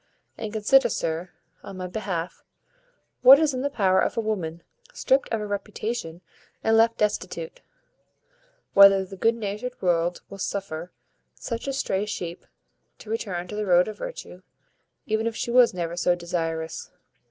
[0.35, 1.29] And consider, sir,
[1.61, 2.43] on my behalf,
[3.21, 6.21] what is in the power of a woman stript of her reputation
[6.63, 7.61] and left destitute;
[8.73, 10.91] whether the good natured world will suffer
[11.35, 12.47] such a stray sheep
[12.97, 14.41] to return to the road of virtue,
[15.05, 16.89] even if she was never so desirous.